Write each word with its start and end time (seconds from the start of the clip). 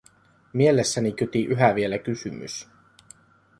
Mielessäni 0.53 1.11
kyti 1.11 1.45
yhä 1.45 1.75
vielä 1.75 1.97
kysymys: 1.97 2.67